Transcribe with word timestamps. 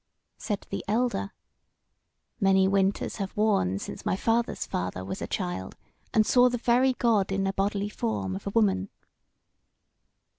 Said 0.39 0.65
the 0.71 0.83
elder: 0.87 1.31
"Many 2.39 2.67
winters 2.67 3.17
have 3.17 3.37
worn 3.37 3.77
since 3.77 4.03
my 4.03 4.15
father's 4.15 4.65
father 4.65 5.05
was 5.05 5.21
a 5.21 5.27
child, 5.27 5.77
and 6.11 6.25
saw 6.25 6.49
the 6.49 6.57
very 6.57 6.93
God 6.93 7.31
in 7.31 7.43
the 7.43 7.53
bodily 7.53 7.89
form 7.89 8.35
of 8.35 8.47
a 8.47 8.49
woman." 8.49 8.89